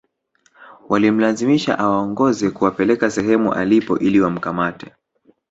[0.89, 4.91] Walimlazimisha awaongoze kuwapeleka sehemu alipo ili wamkamate